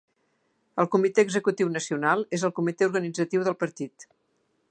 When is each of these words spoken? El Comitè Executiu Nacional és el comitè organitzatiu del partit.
El 0.83 0.87
Comitè 0.95 1.25
Executiu 1.27 1.69
Nacional 1.75 2.25
és 2.39 2.47
el 2.49 2.55
comitè 2.61 2.89
organitzatiu 2.89 3.47
del 3.49 3.59
partit. 3.65 4.09